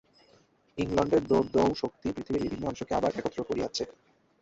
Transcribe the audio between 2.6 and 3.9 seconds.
অংশকে আবার একত্র করিয়াছে।